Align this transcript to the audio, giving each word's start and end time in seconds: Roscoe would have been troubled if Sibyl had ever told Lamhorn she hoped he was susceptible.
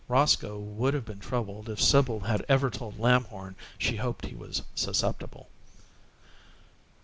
Roscoe 0.07 0.57
would 0.57 0.95
have 0.95 1.05
been 1.05 1.19
troubled 1.19 1.69
if 1.69 1.79
Sibyl 1.79 2.21
had 2.21 2.43
ever 2.49 2.71
told 2.71 2.97
Lamhorn 2.99 3.55
she 3.77 3.97
hoped 3.97 4.25
he 4.25 4.33
was 4.35 4.63
susceptible. 4.73 5.47